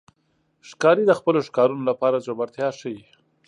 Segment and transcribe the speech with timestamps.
[0.69, 3.01] ښکاري د خپلو ښکارونو لپاره زړورتیا ښيي.